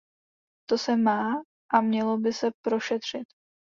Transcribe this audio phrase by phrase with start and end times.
[0.67, 1.33] To se má
[1.71, 3.27] a mělo by se prošetřit.